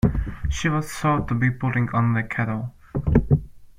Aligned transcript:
She 0.49 0.67
was 0.67 0.91
thought 0.91 1.27
to 1.27 1.35
be 1.35 1.51
putting 1.51 1.89
on 1.89 2.15
the 2.15 2.23
kettle. 2.23 2.73